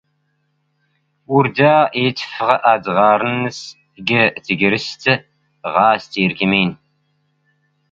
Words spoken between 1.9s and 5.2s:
ⵉⵜⵜⴼⴼⵖ ⴰⴷⵖⴰⵔ-ⵏⵏⵙ ⴳ ⵜⴳⵔⵙⵜ